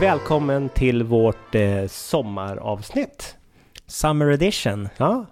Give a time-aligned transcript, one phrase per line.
[0.00, 3.36] Välkommen till vårt eh, sommaravsnitt.
[3.86, 4.88] Summer edition.
[4.96, 5.26] Ja,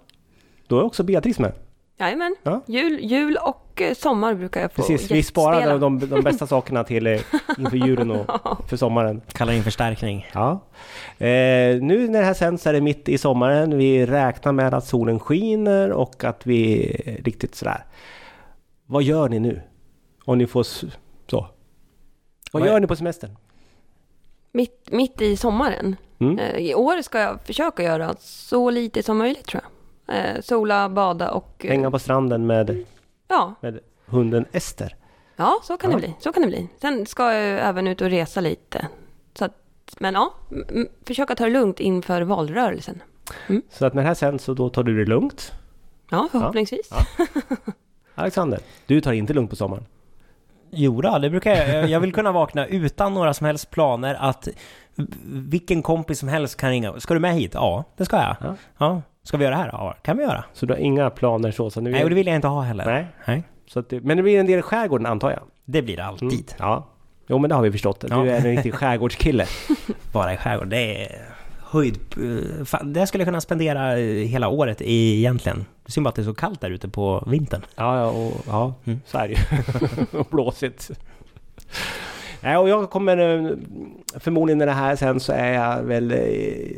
[0.67, 1.53] då är också Beatrice med.
[1.99, 2.35] Jajamän.
[2.43, 2.61] Ja.
[2.67, 6.83] Jul, jul och eh, sommar brukar jag få Precis, vi sparade de, de bästa sakerna
[6.83, 7.19] till eh,
[7.57, 8.29] inför julen och
[8.69, 9.21] för sommaren.
[9.31, 10.27] Kallar in förstärkning.
[10.33, 10.51] Ja.
[11.17, 11.27] Eh,
[11.81, 13.77] nu när det här sänds är det mitt i sommaren.
[13.77, 17.85] Vi räknar med att solen skiner och att vi är riktigt sådär.
[18.85, 19.61] Vad gör ni nu?
[20.25, 20.87] Om ni får så.
[21.31, 21.45] Vad
[22.51, 23.35] Vad är- gör ni på semestern?
[24.55, 25.95] Mitt, mitt i sommaren.
[26.19, 26.39] Mm.
[26.39, 30.15] Eh, I år ska jag försöka göra så lite som möjligt tror jag.
[30.17, 31.65] Eh, sola, bada och...
[31.65, 32.85] eh, Hänga på stranden med,
[33.27, 34.95] Ja, med hunden Ester.
[35.35, 35.97] ja, så kan Ja.
[35.97, 36.13] det bli.
[36.19, 36.67] Så kan det bli.
[36.81, 38.87] Sen ska jag även ut och resa lite.
[39.33, 39.57] Så att,
[39.99, 40.33] men ja,
[41.07, 43.01] försöka ta det lugnt inför valrörelsen.
[43.69, 45.51] Så att när det här sänds så då tar du det lugnt.
[46.09, 46.89] Ja, förhoppningsvis.
[46.91, 47.25] Ja.
[48.15, 49.85] Alexander, du tar inte lugnt på sommaren.
[50.75, 51.89] Jo då, det brukar jag.
[51.89, 54.47] Jag vill kunna vakna utan några som helst planer att
[55.25, 56.99] vilken kompis som helst kan ringa.
[56.99, 57.51] Ska du med hit?
[57.53, 58.35] Ja, det ska jag.
[58.41, 58.55] Ja.
[58.77, 59.01] Ja.
[59.23, 59.69] Ska vi göra det här?
[59.71, 60.43] Ja, kan vi göra.
[60.53, 61.69] Så du har inga planer så?
[61.69, 62.85] så nu Nej, och det vill jag inte ha heller.
[62.85, 63.07] Nej.
[63.27, 63.43] Nej.
[63.67, 65.39] Så det, men det blir en del i skärgården antar jag?
[65.65, 66.31] Det blir det alltid.
[66.31, 66.43] Mm.
[66.59, 66.87] Ja.
[67.27, 68.01] Jo men det har vi förstått.
[68.01, 68.25] Du Ja.
[68.25, 69.45] är en riktig skärgårdskille.
[70.13, 71.21] Vara i skärgården, det är
[71.73, 71.99] höjd...
[72.17, 75.65] eh, fan, Det skulle jag kunna spendera eh, hela året i, egentligen.
[75.85, 77.61] Synd bara att det är så kallt där ute på vintern.
[77.75, 78.99] Ja, ja, och, ja Mm.
[79.05, 80.17] så är det ju.
[80.19, 80.91] och blåsigt.
[82.41, 83.51] Nej, och jag kommer eh,
[84.19, 86.13] förmodligen när det här sen så är jag väl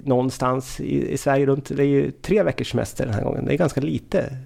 [0.03, 3.45] någonstans i, i Sverige runt, det är ju tre veckors semester den här gången.
[3.45, 4.37] Det är ganska lite.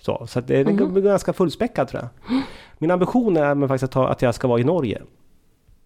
[0.00, 0.92] Så, så att det, det Mhm.
[0.92, 2.42] blir ganska fullspäckat tror jag.
[2.78, 5.02] Min ambition är faktiskt att, ta, att jag ska vara i Norge.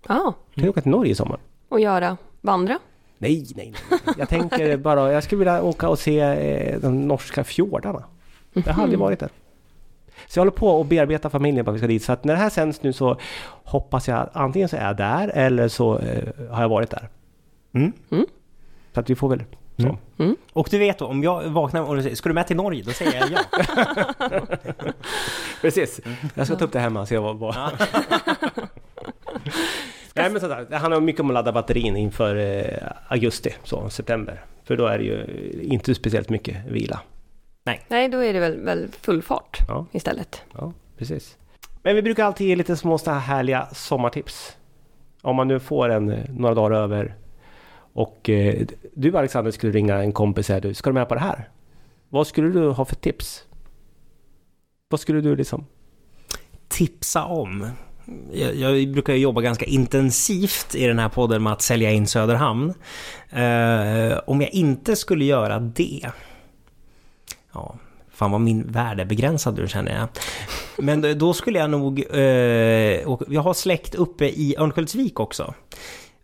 [0.09, 1.39] Ja, Kan du åka till Norge i sommar?
[1.69, 2.79] och göra vandra.
[3.23, 4.01] Nej, nej, nej.
[4.19, 8.05] Jag tänker bara, jag skulle vilja åka och se eh, de norska fjordarna.
[8.53, 9.29] Jag har aldrig varit där.
[10.27, 12.03] Så jag håller på att bearbeta familjen på att vi ska dit.
[12.03, 13.17] Så att när det här sänds nu så
[13.65, 17.09] hoppas jag att antingen så är jag där eller så eh, har jag varit där.
[17.73, 17.93] Mm.
[18.95, 19.45] Så att vi får väl
[19.77, 19.99] så.
[20.19, 20.37] Mm.
[20.53, 22.83] Och du vet då, om jag vaknar och du säger, ska du med till Norge?
[22.83, 24.41] Då säger jag ja.
[25.61, 26.01] Precis.
[26.35, 27.37] Jag ska ta upp det hemma och se vad...
[27.37, 27.55] vad.
[30.15, 34.45] Nej men sådär, det handlar mycket om att ladda batterin inför eh, augusti, så september.
[34.65, 35.27] För då är det ju
[35.63, 37.01] inte speciellt mycket vila.
[37.89, 39.87] Nej, då är det väl, väl full fart Ja.
[39.93, 40.43] istället.
[40.55, 41.37] Ja, precis.
[41.83, 44.57] Men vi brukar alltid ge lite små så här härliga sommartips.
[45.23, 47.15] Om man nu får en eh, några dagar över
[47.93, 51.15] och eh, du Alexander skulle ringa en kompis och säga du, ska du med på
[51.15, 51.49] det här?
[52.09, 53.45] Vad skulle du ha för tips?
[54.89, 55.67] Vad skulle du liksom?
[56.69, 57.67] tipsa om.
[58.33, 62.07] Jag, jag brukar ju jobba ganska intensivt i den här podden med att sälja in
[62.07, 62.75] Söderhamn.
[63.31, 66.11] Eh, om jag inte skulle göra det...
[67.55, 67.75] Ja,
[68.13, 70.09] fan vad min värld är begränsad nu känner jag.
[70.85, 71.99] Men då- skulle jag nog...
[72.01, 75.55] Eh, och jag har släkt uppe i Örnsköldsvik också.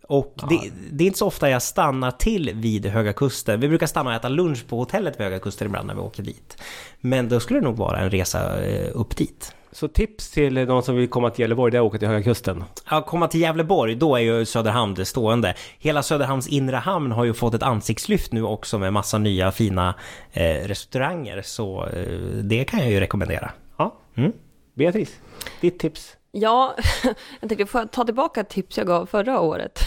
[0.09, 3.59] Och det, det är inte så ofta jag stannar till vid Höga Kusten.
[3.59, 6.23] Vi brukar stanna och äta lunch på hotellet vid Höga Kusten ibland när vi åker
[6.23, 6.61] dit.
[6.99, 9.55] Men då skulle det nog vara en resa eh, upp dit.
[9.71, 12.23] Så tips till någon som vill komma till Gävleborg, det är att åka till Höga
[12.23, 12.63] Kusten.
[12.89, 15.55] Ja, komma till Gävleborg, då är ju Söderhamn det stående.
[15.79, 19.95] Hela Söderhamns inre hamn har ju fått ett ansiktslyft nu också med massa nya fina
[20.31, 21.41] eh, restauranger.
[21.41, 23.51] Så eh, det kan jag ju rekommendera.
[23.77, 23.95] Ja.
[24.15, 24.31] Mm.
[24.73, 25.19] Beatrice,
[25.61, 26.15] ditt tips?
[26.31, 26.75] Ja,
[27.39, 29.79] jag tänkte få ta tillbaka ett tips jag gav förra året.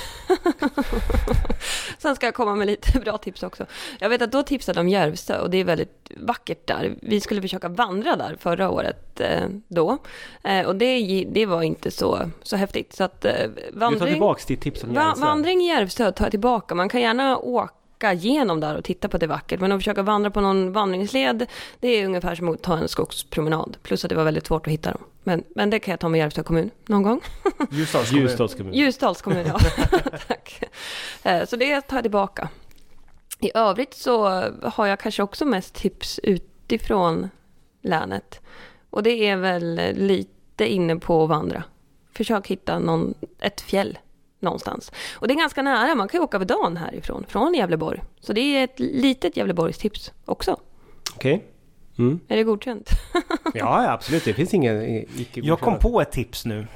[1.98, 3.66] Sen ska jag komma med lite bra tips också.
[3.98, 6.94] Jag vet att då tipsade om Järvsö och det är väldigt vackert där.
[7.02, 9.98] Vi skulle försöka vandra där förra året eh, då.
[10.44, 12.92] Eh, och det, det var inte så, så häftigt.
[12.92, 15.20] Så att eh, Du tar vandring, tillbaks ditt tips om va, Järvsö.
[15.20, 16.74] vandring i Järvsö tar jag tillbaka.
[16.74, 17.74] Man kan gärna åka
[18.10, 19.60] igenom där och titta på det vackert.
[19.60, 21.46] Men att försöka vandra på någon vandringsled,
[21.80, 23.76] det är ungefär som att ta en skogspromenad.
[23.82, 25.02] Plus att det var väldigt svårt att hitta dem.
[25.24, 27.20] Men, men det kan jag ta med Järvsö kommun någon gång.
[27.70, 28.74] Ljusdals kommun.
[28.74, 29.58] Ljusdals kommun, ja.
[30.28, 30.62] Tack.
[31.22, 32.48] Eh, Så det tar jag tillbaka.
[33.40, 34.28] I övrigt så
[34.62, 37.28] har jag kanske också mest tips utifrån
[37.82, 38.40] länet.
[38.90, 41.64] Och det är väl lite inne på att vandra.
[42.14, 43.98] Försök hitta någon, ett fjäll
[44.42, 44.92] någonstans.
[45.14, 48.02] Och det är ganska nära, man kan ju åka över dagen härifrån, från Gävleborg.
[48.20, 50.56] Så det är ett litet Gävleborgstips också.
[51.14, 51.44] Okej.
[51.98, 52.20] Mm.
[52.28, 52.88] Är det godkänt?
[53.54, 54.24] Ja, absolut.
[54.24, 56.66] Det finns ingen i- icke Jag kom på ett tips nu.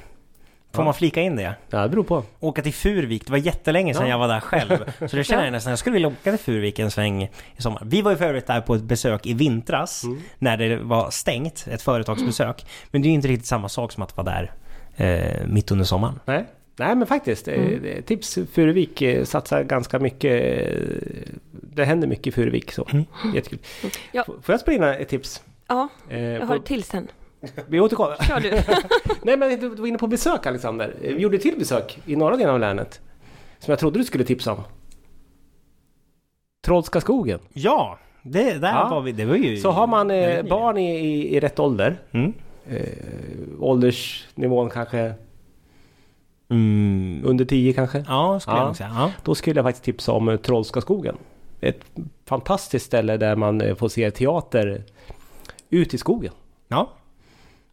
[0.73, 0.85] Får Ja.
[0.85, 1.53] man flika in det?
[1.69, 2.23] Ja, det beror på.
[2.39, 4.09] Åka till Furvik, det var jättelänge sedan Ja.
[4.09, 4.77] jag var där själv.
[5.07, 7.81] Så det känner jag nästan, jag skulle vilja åka till Furvik en sväng i sommar.
[7.85, 10.03] Vi var ju för övrigt där på ett besök i vintras,
[10.39, 12.65] när det var stängt, ett företagsbesök.
[12.91, 14.51] Men det är ju inte riktigt samma sak som att vara där
[14.95, 16.19] eh, mitt under sommaren.
[16.25, 16.45] Nej.
[16.79, 18.03] Nej men faktiskt, eh, Mm.
[18.03, 20.41] tips Furuvik eh, satsar ganska mycket.
[20.71, 23.05] eh, Det händer mycket i Furuvik så Mm.
[23.35, 23.59] jättekul.
[24.11, 24.23] Ja.
[24.25, 25.41] Får jag spela in ett tips?
[25.67, 27.07] Ja, jag har ett till sen.
[27.67, 28.15] Vi återkommer.
[28.15, 28.49] Kör du.
[29.23, 30.93] Nej men du var inne på besök Alexander.
[31.01, 33.01] Vi gjorde ett till besök i norra delen av länet.
[33.59, 34.61] som jag trodde du skulle tipsa om.
[36.65, 37.39] Trollska skogen.
[37.53, 38.87] Ja, det, där Ja.
[38.89, 39.11] var vi.
[39.11, 39.57] Det var ju...
[39.57, 42.33] Så har man eh, barn i, i, i rätt ålder, Mm.
[42.69, 42.81] eh,
[43.59, 45.13] åldersnivån kanske
[46.49, 47.21] Mm.
[47.25, 48.05] under 10 kanske.
[48.07, 48.65] Ja, skulle Ja.
[48.67, 48.91] jag säga.
[48.95, 49.11] Ja.
[49.23, 51.15] Då skulle jag faktiskt tipsa om eh, Trollska skogen.
[51.61, 51.79] Ett
[52.25, 54.83] fantastiskt ställe där man eh, får se teater
[55.69, 56.33] ut i skogen.
[56.67, 56.89] ja.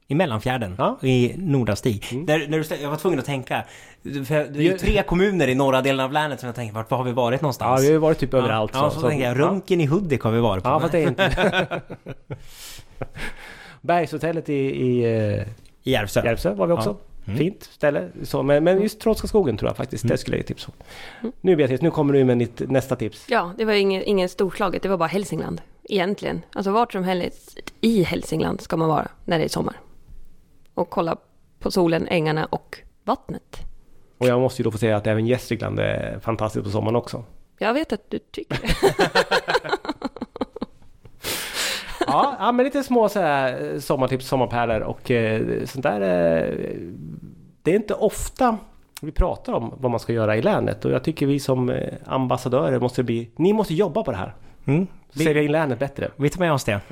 [0.07, 0.99] I Mellanfjärden, Ja.
[1.03, 2.07] i Nordastig.
[2.13, 2.27] Mm.
[2.27, 3.65] Där, när du, jag var tvungen att tänka.
[4.03, 6.91] För det är ju tre kommuner i norra delen av länet som jag tänker, vart
[6.91, 7.81] var har vi varit Ja, någonstans?
[7.83, 8.71] vi har ju varit typ överallt.
[8.75, 9.39] Ja, så, tänker jag.
[9.41, 10.71] Runken i Hudik har vi varit på.
[10.71, 11.81] Ja, fast det är inte...
[13.81, 15.43] Bergshotellet i, i eh,
[15.83, 16.25] I Järvsö.
[16.25, 16.97] Järvsö var vi också.
[17.27, 17.39] Mm.
[17.39, 18.09] Fint ställe.
[18.23, 20.11] Så, men, men just Trollska skogen tror jag faktiskt, Mm.
[20.13, 20.73] det skulle jag tipsa
[21.23, 21.33] om.
[21.41, 23.27] Nu Beatrice, nu kommer du med ditt nästa tips.
[23.29, 25.61] Ja, det var ingen, ingen storslaget, det var bara Hälsingland.
[25.89, 26.43] Egentligen.
[26.53, 29.75] Alltså vart som helst i Hälsingland ska man vara när det är sommar.
[30.75, 31.17] Och kolla
[31.59, 33.57] på solen, ängarna och vattnet.
[34.19, 37.25] Och jag måste ju då få säga att även Gästrikland är fantastiskt på sommaren också.
[37.59, 38.59] Jag vet att du tycker.
[42.07, 46.01] Ja, ja men lite små så här eh, sommartips, sommarpärlor och eh, sånt där.
[46.01, 46.55] Eh,
[47.65, 48.59] det är inte ofta
[49.01, 51.95] vi pratar om vad man ska göra i länet och jag tycker vi som eh,
[52.07, 53.31] ambassadörer måste bli...
[53.37, 54.35] Ni måste jobba på det här.
[54.65, 54.87] Mm.
[55.13, 56.11] Vi, Sälja in länet bättre.
[56.17, 56.81] vi tar med oss det.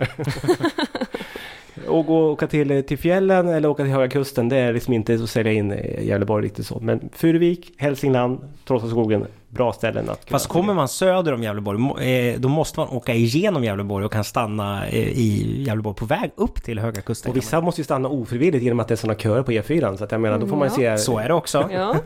[1.92, 5.14] Och gå, åka till, till fjällen eller åka till Höga Kusten, det är liksom inte
[5.14, 6.78] att sälja in eh, Gävleborg riktigt så.
[6.80, 12.48] Men Furuvik, Hälsingland, Trollhätteskogen, bra ställen att Fast kommer man söder om Gävleborg, eh, då
[12.48, 16.78] måste man åka igenom Gävleborg och kan stanna eh, i Gävleborg på väg upp till
[16.78, 17.30] Höga Kusten.
[17.30, 19.96] Och vissa måste ju stanna ofrivilligt genom att det är sådana köer på E4.
[19.96, 20.98] Så att jag menar, då får man ju se...
[20.98, 21.68] Så är det också.
[21.72, 21.96] Ja.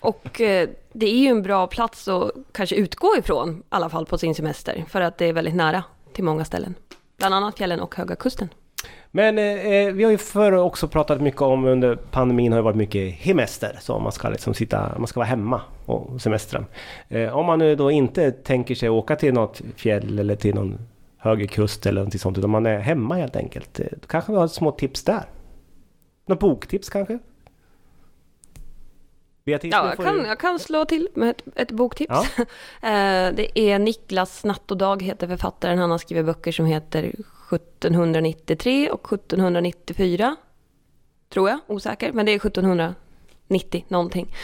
[0.00, 4.06] Och eh, det är ju en bra plats att kanske utgå ifrån, i alla fall
[4.06, 4.84] på sin semester.
[4.88, 5.82] För att det är väldigt nära
[6.12, 6.74] till många ställen.
[7.18, 8.48] Bland annat fjällen och Höga Kusten.
[9.10, 12.76] Men eh, vi har ju förr också pratat mycket om under pandemin har det varit
[12.76, 13.78] mycket hemester.
[13.80, 16.64] Så man ska liksom sitta, man ska vara hemma och semestra.
[17.08, 20.78] Eh, om man nu då inte tänker sig åka till något fjäll eller till någon
[21.18, 22.38] högre kust eller något sånt.
[22.38, 23.80] Utan man är hemma helt enkelt.
[23.80, 25.24] Eh, Då kanske vi har små tips där.
[26.26, 27.18] Något boktips kanske?
[29.44, 32.14] Beatrice, Ja, jag kan, du- jag kan slå till med ett, ett boktips.
[32.82, 35.78] Eh, det är Niklas Natt och Dag heter författaren.
[35.78, 37.12] Han har skrivit böcker som heter
[37.52, 40.36] 1793 och 1794.
[41.28, 42.12] Tror jag, osäker.
[42.12, 44.34] Men det är 1790 någonting.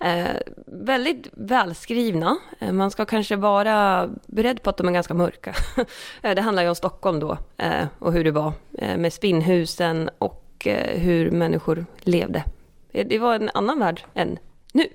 [0.00, 0.36] Eh,
[0.66, 2.36] väldigt välskrivna.
[2.58, 5.54] Eh, man ska kanske vara beredd på att de är ganska mörka.
[6.22, 10.10] Eh, det handlar ju om Stockholm då eh, och hur det var eh, med spinnhusen
[10.18, 12.44] och eh, hur människor levde.
[12.92, 14.38] Det var en annan värld än
[14.72, 14.88] nu.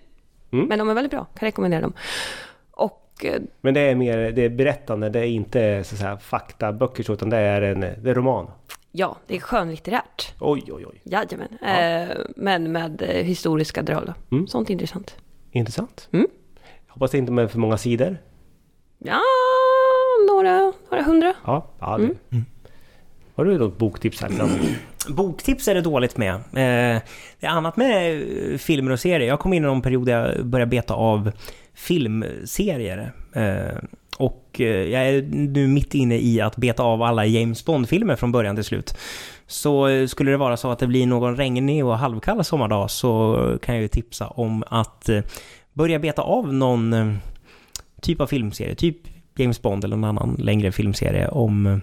[0.51, 0.65] Mm.
[0.65, 1.93] Men de är väldigt bra, kan rekommendera dem.
[3.13, 7.03] Och eh, Men det är mer det är berättande, det är inte så säga, faktaböcker
[7.03, 8.47] så, utan det är en det är roman.
[8.91, 10.33] ja, det är skönlitterärt.
[10.39, 11.01] Oj, oj, oj.
[11.03, 11.57] Jajamän.
[11.61, 14.35] Eh, men med eh, historiska drag då.
[14.35, 14.47] Mm.
[14.47, 15.15] Sånt är intressant.
[15.51, 16.09] Intressant.
[16.11, 16.27] Mm.
[16.87, 18.17] Hoppas det inte är för många sidor.
[18.97, 19.21] Ja,
[20.27, 21.33] några, några hundra.
[21.45, 22.03] Ja, ja du.
[22.03, 22.45] Mm.
[23.35, 24.51] Har du något boktips här framme?
[25.09, 26.35] Boktips är det dåligt med.
[26.35, 27.01] Eh,
[27.39, 28.21] det är annat med
[28.61, 29.27] filmer och serier.
[29.27, 31.31] Jag kom in i någon period där jag började beta av
[31.81, 33.11] filmserier.
[33.33, 33.77] Eh,
[34.17, 38.31] och eh, jag är nu mitt inne i att beta av alla James Bond-filmer från
[38.31, 38.97] början till slut.
[39.47, 43.37] Så eh, skulle det vara så att det blir någon regnig och halvkall sommardag så
[43.61, 45.09] kan jag ju tipsa om att
[45.73, 47.17] börja beta av någon
[48.01, 48.75] typ av filmserie.
[48.75, 48.97] Typ
[49.35, 51.81] James Bond eller någon annan längre filmserie om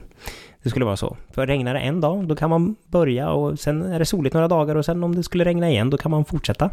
[0.62, 1.16] det skulle vara så.
[1.30, 4.48] För regnar det en dag, då kan man börja och sen är det soligt några
[4.48, 6.70] dagar och sen om det skulle regna igen, då kan man fortsätta.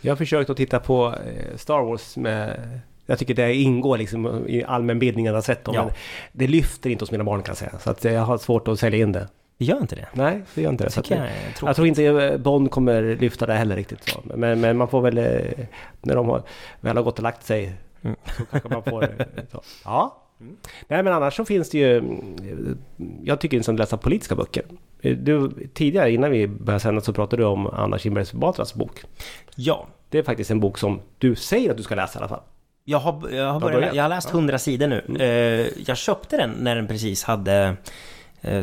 [0.00, 2.60] Jag har försökt att titta på eh, Star Wars med...
[3.06, 5.74] Jag tycker det ingår liksom i allmänbildningen att sett dem.
[5.74, 5.84] Ja.
[5.84, 5.92] Men
[6.32, 7.78] det lyfter inte hos mina barn kan jag säga.
[7.78, 9.28] Så att jag har svårt att sälja in det.
[9.58, 10.06] Det gör inte det.
[10.12, 10.90] Nej, det gör inte det.
[10.90, 11.30] Tycker jag är
[11.66, 14.20] jag tror inte eh, Bond kommer lyfta det heller riktigt så.
[14.24, 15.18] Men, men man får väl...
[15.18, 15.64] eh,
[16.02, 16.42] När de har,
[16.80, 18.16] väl har gått och lagt sig Mm.
[18.36, 19.14] så kanske man får...
[19.52, 19.62] Så.
[19.84, 20.22] Ja.
[20.88, 21.98] Nej men annars så finns det ju...
[21.98, 22.78] mm,
[23.24, 24.62] Jag tycker det är intressant att läsa politiska böcker.
[25.02, 29.02] Eh, Du, tidigare innan vi började sända så pratade du om Anna Kinberg Batras bok.
[29.56, 29.86] Ja.
[30.10, 32.42] Det är faktiskt en bok som du säger att du ska läsa i alla fall.
[32.84, 35.04] Jag har, jag har, börjat, jag har läst 100 sidor nu.
[35.08, 35.20] Mm.
[35.20, 37.76] Eh, jag köpte den när den precis hade
[38.40, 38.62] eh,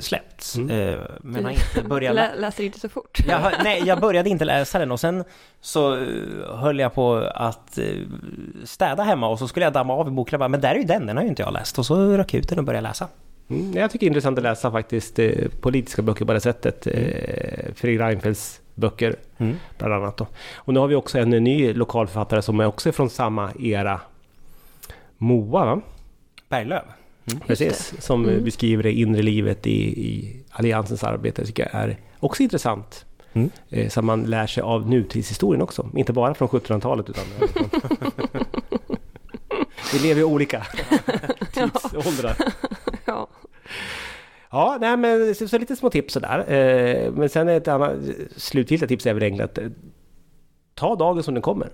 [0.00, 0.56] släppts.
[0.56, 0.98] Mm.
[1.20, 3.18] Men har inte börjat lä- Lä, läser inte så fort.
[3.28, 5.24] jag, nej, jag började inte läsa den och sen
[5.60, 5.96] så
[6.54, 7.78] höll jag på att
[8.64, 10.78] städa hemma och så skulle jag damma av i boken och bara, men där är
[10.78, 11.78] ju den, den har ju inte jag läst.
[11.78, 13.08] Och så rök jag ut den och började läsa.
[13.52, 15.30] Mm, jag tycker det är intressant att läsa faktiskt eh,
[15.60, 16.86] politiska böcker på det sättet.
[16.86, 16.92] Eh,
[17.74, 19.56] Fredrik Reinfeldts böcker Mm.
[19.78, 20.16] bland annat.
[20.16, 20.26] Då.
[20.56, 24.00] Och nu har vi också en ny lokalförfattare som är också från samma era.
[25.18, 25.80] Moa va?
[26.48, 26.84] Berglöf.
[27.46, 27.94] Precis.
[27.98, 28.44] Som Mm.
[28.44, 31.46] beskriver det inre livet i, i Alliansens arbete.
[31.46, 33.04] tycker jag är också intressant.
[33.32, 33.50] Mm.
[33.70, 35.88] Eh, så man lär sig av nutidshistorien också.
[35.96, 37.24] Inte bara från 1700-talet utan.
[39.92, 40.66] Vi lever ju olika
[41.52, 42.36] tidsåldrar.
[44.52, 44.78] Ja.
[44.80, 46.52] Nej men så, så lite små tips sådär.
[46.52, 47.92] Eh, men sen ett annat
[48.36, 49.64] slutgiltiga tips är väl egentligen att eh,
[50.74, 51.68] ta dagen som den kommer.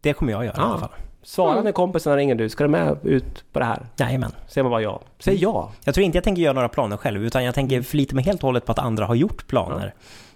[0.00, 0.90] Det kommer jag göra i alla fall.
[1.22, 1.64] Svara Mm.
[1.64, 2.48] när kompisarna ringer du.
[2.48, 3.86] Ska du med ut på det här?
[3.96, 4.32] Jajamän.
[4.48, 5.00] Säger man bara ja.
[5.18, 5.72] Säg ja.
[5.84, 8.42] Jag tror inte jag tänker göra några planer själv, utan jag tänker förlita mig helt
[8.42, 9.94] och hållet på att andra har gjort planer.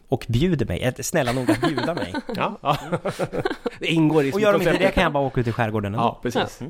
[0.09, 0.93] Och bjuder mig.
[1.01, 2.15] Snälla nog att bjuda mig.
[2.37, 2.57] Ja.
[2.63, 2.77] ja.
[3.79, 5.95] det ingår i Och gör de inte det kan jag bara åka ut i skärgården
[5.95, 6.05] ändå.
[6.05, 6.61] Ja, precis.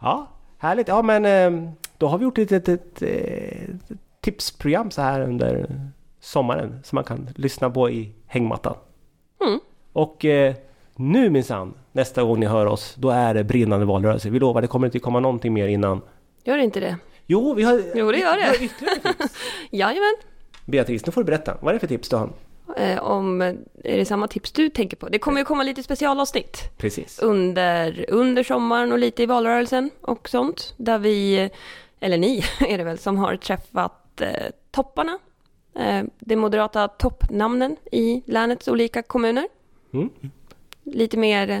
[0.00, 0.26] Ja,
[0.58, 0.88] härligt.
[0.88, 5.80] Ja, men eh, då har vi gjort ett, ett, ett, ett tipsprogram så här under
[6.20, 8.76] sommaren som man kan lyssna på i hängmattan.
[9.46, 9.60] Mm.
[9.92, 10.54] Och eh,
[10.96, 14.30] nu minsann, nästa gång ni hör oss, då är det brinnande valrörelse.
[14.30, 16.00] Vi lovar, det kommer inte komma någonting mer innan.
[16.44, 16.96] Gör inte det?
[17.26, 18.46] Jo, vi har, Jo, det gör vi det.
[18.48, 19.34] har ytterligare tips.
[19.70, 20.14] Jajamän.
[20.64, 21.56] Beatrice, nu får du berätta.
[21.60, 22.30] Vad är det för tips du har?
[22.76, 23.56] Eh, om, är
[23.96, 25.08] det samma tips du tänker på?
[25.08, 27.18] Det kommer ju komma lite specialavsnitt Precis.
[27.18, 30.74] under, under sommaren och lite i valrörelsen och sånt.
[30.76, 31.50] Där vi,
[32.00, 35.18] eller ni är det väl, som har träffat eh, topparna.
[35.78, 39.48] Eh, de moderata toppnamnen i länets olika kommuner.
[39.92, 40.10] Mm.
[40.82, 41.60] Lite mer eh,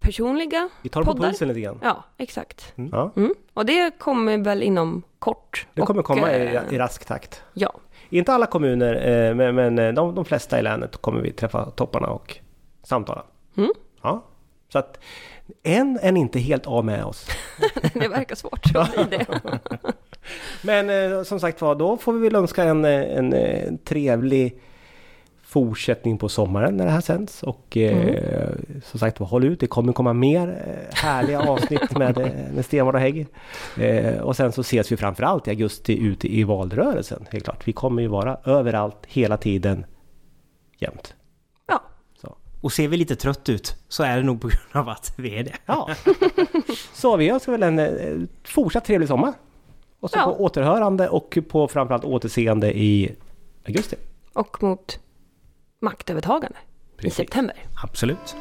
[0.00, 0.68] personliga.
[0.82, 1.28] Vi tar på Poddar.
[1.28, 1.78] pulsen lite grann.
[1.82, 2.72] Ja, exakt.
[2.92, 3.34] Ja, Mm.
[3.54, 5.66] Och det kommer väl inom kort.
[5.74, 7.42] det kommer Och, komma i, eh, i rask takt.
[7.54, 7.72] Ja,
[8.08, 8.94] Inte alla kommuner,
[9.28, 12.36] eh, men, men de, de flesta i länet kommer vi träffa topparna och
[12.82, 13.24] samtala.
[13.56, 13.70] Mm.
[14.02, 14.24] Ja,
[14.72, 14.98] så att
[15.62, 17.26] än är ni inte helt av med oss.
[17.94, 19.26] det verkar svårt att bli det.
[20.62, 24.60] Men eh, som sagt var, då får vi väl önska en, eh, en, eh, trevlig
[25.42, 27.42] fortsättning på sommaren när det här sänds.
[27.42, 28.50] Och eh,
[28.84, 29.60] som sagt var, håll ut.
[29.60, 30.62] Det kommer komma mer
[30.92, 32.16] härliga avsnitt med,
[32.54, 33.26] med Stenvard och Hägg.
[33.80, 37.26] Eh, och sen så ses vi framförallt i augusti ute i valrörelsen.
[37.30, 37.68] Helt klart.
[37.68, 39.86] Vi kommer ju vara överallt hela tiden
[40.78, 41.14] jämt.
[41.66, 41.82] Ja,
[42.60, 45.38] Och ser vi lite trött ut så är det nog på grund av att vi
[45.38, 45.54] är det.
[45.66, 45.88] Ja.
[46.92, 49.32] Så vi önskar väl en fortsatt trevlig sommar.
[50.04, 50.24] Och så Ja.
[50.24, 53.14] på återhörande och på framförallt återseende i
[53.66, 53.96] augusti.
[54.32, 54.98] och mot
[55.80, 57.16] maktövertagande i Precis.
[57.16, 57.56] september.
[57.82, 58.36] Absolut.